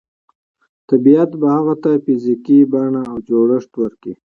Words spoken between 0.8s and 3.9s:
طبیعت به هغې ته فزیکي بڼه او جوړښت